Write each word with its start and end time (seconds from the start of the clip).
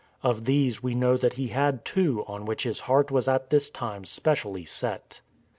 Of 0.23 0.45
these 0.45 0.81
we 0.81 0.95
know 0.95 1.15
that 1.15 1.33
he 1.33 1.49
had 1.49 1.85
two 1.85 2.25
on 2.25 2.45
which 2.45 2.63
his 2.63 2.79
heart 2.79 3.11
was 3.11 3.27
at 3.27 3.51
this 3.51 3.69
time 3.69 4.03
specially 4.03 4.65
set. 4.65 5.21